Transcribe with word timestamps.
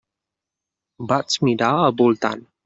Vaig 1.11 1.37
mirar 1.49 1.71
al 1.83 1.95
voltant. 2.01 2.43